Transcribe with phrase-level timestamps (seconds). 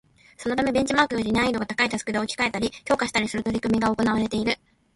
[0.35, 4.55] そのためベンチマークをより難易度が高いタスクで置き換えたり、強化したりする取り組みが行われている